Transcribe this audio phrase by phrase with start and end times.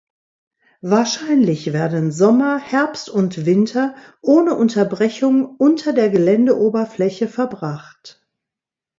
[0.81, 3.93] Wahrscheinlich werden Sommer, Herbst und Winter
[4.23, 8.27] ohne Unterbrechung unter der Geländeoberfläche verbracht.